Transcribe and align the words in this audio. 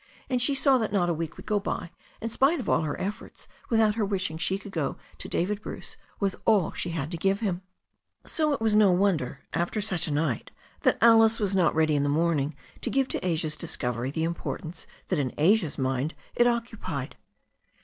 And 0.31 0.41
she 0.41 0.55
saw 0.55 0.79
that 0.79 0.91
not 0.91 1.09
a 1.11 1.13
week 1.13 1.37
would 1.37 1.45
go 1.45 1.59
by, 1.59 1.91
in 2.21 2.29
spite 2.31 2.59
of 2.59 2.67
all 2.67 2.81
her 2.81 2.99
efforts, 2.99 3.47
without 3.69 3.93
her 3.93 4.03
wishing 4.03 4.39
she 4.39 4.57
could 4.57 4.71
go 4.71 4.97
to 5.19 5.29
David 5.29 5.61
Bruce 5.61 5.95
with 6.19 6.37
all 6.45 6.71
she 6.71 6.89
had 6.89 7.11
to 7.11 7.17
give 7.17 7.41
him. 7.41 7.61
So 8.25 8.51
it 8.51 8.59
was 8.61 8.75
no 8.75 8.91
wonder, 8.91 9.41
after 9.53 9.79
such 9.79 10.07
a 10.07 10.11
night, 10.11 10.49
that 10.79 10.97
Alice 11.01 11.39
was 11.39 11.55
not 11.55 11.75
ready 11.75 11.95
in 11.95 12.01
the 12.01 12.09
morning 12.09 12.55
to 12.81 12.89
give 12.89 13.09
to 13.09 13.23
Asia's 13.23 13.55
discovery 13.55 14.09
the 14.09 14.23
importance 14.23 14.87
that 15.09 15.19
in 15.19 15.35
Asia's 15.37 15.77
mind 15.77 16.15
it 16.35 16.47
occupied. 16.47 17.15